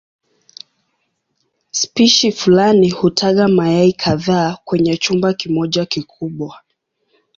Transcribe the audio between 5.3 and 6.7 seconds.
kimoja kikubwa.